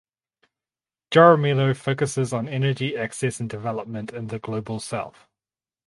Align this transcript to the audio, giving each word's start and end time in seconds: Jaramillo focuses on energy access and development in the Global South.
Jaramillo 1.11 1.77
focuses 1.77 2.33
on 2.33 2.47
energy 2.47 2.97
access 2.97 3.39
and 3.39 3.47
development 3.47 4.11
in 4.11 4.29
the 4.29 4.39
Global 4.39 4.79
South. 4.79 5.27